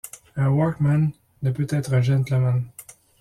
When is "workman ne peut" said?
0.55-1.67